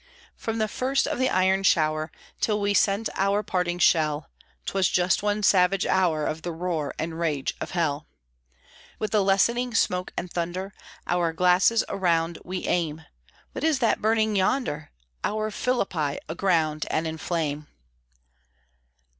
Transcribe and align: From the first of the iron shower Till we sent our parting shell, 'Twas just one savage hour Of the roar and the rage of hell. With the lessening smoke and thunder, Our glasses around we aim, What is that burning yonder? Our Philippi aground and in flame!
From 0.35 0.57
the 0.57 0.67
first 0.67 1.05
of 1.05 1.19
the 1.19 1.29
iron 1.29 1.61
shower 1.61 2.11
Till 2.39 2.59
we 2.59 2.73
sent 2.73 3.07
our 3.17 3.43
parting 3.43 3.77
shell, 3.77 4.31
'Twas 4.65 4.89
just 4.89 5.21
one 5.21 5.43
savage 5.43 5.85
hour 5.85 6.25
Of 6.25 6.41
the 6.41 6.51
roar 6.51 6.95
and 6.97 7.11
the 7.11 7.17
rage 7.17 7.53
of 7.61 7.69
hell. 7.77 8.07
With 8.97 9.11
the 9.11 9.23
lessening 9.23 9.75
smoke 9.75 10.11
and 10.17 10.33
thunder, 10.33 10.73
Our 11.05 11.33
glasses 11.33 11.83
around 11.87 12.39
we 12.43 12.65
aim, 12.65 13.05
What 13.51 13.63
is 13.63 13.77
that 13.77 14.01
burning 14.01 14.35
yonder? 14.35 14.89
Our 15.23 15.51
Philippi 15.51 16.17
aground 16.27 16.87
and 16.89 17.05
in 17.05 17.19
flame! 17.19 17.67